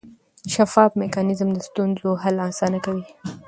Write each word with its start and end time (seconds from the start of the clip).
شفاف 0.53 0.91
میکانیزم 1.01 1.49
د 1.53 1.57
ستونزو 1.67 2.09
حل 2.23 2.35
اسانه 2.49 2.79
کوي. 2.85 3.05